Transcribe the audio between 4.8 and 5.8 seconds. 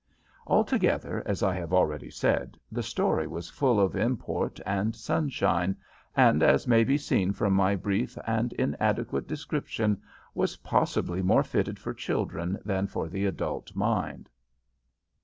sunshine,